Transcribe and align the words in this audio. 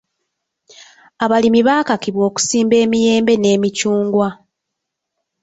Abalimi 1.23 1.59
baakakibwa 1.67 2.23
okusimba 2.29 2.75
emiyembe 2.83 3.33
n'emiccungwa. 3.37 4.27